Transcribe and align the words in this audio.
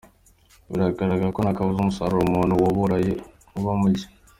Biragaragara 0.69 1.33
ko 1.35 1.39
ntakubaza 1.41 1.79
umusaruro 1.81 2.21
umuntu 2.25 2.53
wa 2.61 2.69
buraye 2.77 3.11
uba 3.57 3.71
muke. 3.79 4.07